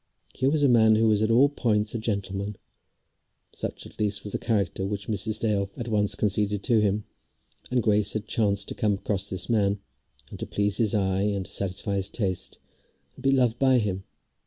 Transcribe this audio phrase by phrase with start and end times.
[0.33, 2.55] Here was a man who was at all points a gentleman.
[3.53, 5.39] Such, at least, was the character which Mrs.
[5.39, 7.03] Dale at once conceded to him.
[7.69, 9.79] And Grace had chanced to come across this man,
[10.31, 12.57] and to please his eye, and satisfy his taste,
[13.15, 14.03] and be loved by him.